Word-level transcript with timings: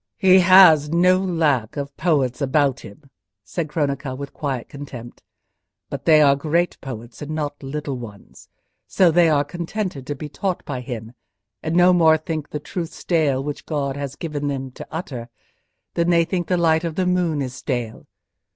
"He 0.17 0.39
has 0.39 0.89
no 0.89 1.19
lack 1.19 1.77
of 1.77 1.95
poets 1.95 2.41
about 2.41 2.79
him," 2.79 3.03
said 3.43 3.69
Cronaca, 3.69 4.15
with 4.17 4.33
quiet 4.33 4.67
contempt, 4.67 5.21
"but 5.91 6.05
they 6.05 6.23
are 6.23 6.35
great 6.35 6.81
poets 6.81 7.21
and 7.21 7.29
not 7.35 7.61
little 7.61 7.99
ones; 7.99 8.49
so 8.87 9.11
they 9.11 9.29
are 9.29 9.43
contented 9.43 10.07
to 10.07 10.15
be 10.15 10.27
taught 10.27 10.65
by 10.65 10.81
him, 10.81 11.11
and 11.61 11.75
no 11.75 11.93
more 11.93 12.17
think 12.17 12.49
the 12.49 12.59
truth 12.59 12.91
stale 12.91 13.43
which 13.43 13.67
God 13.67 13.95
has 13.95 14.15
given 14.15 14.49
him 14.49 14.71
to 14.71 14.87
utter, 14.89 15.29
than 15.93 16.09
they 16.09 16.25
think 16.25 16.47
the 16.47 16.57
light 16.57 16.83
of 16.83 16.95
the 16.95 17.05
moon 17.05 17.39
is 17.43 17.53
stale. 17.53 18.07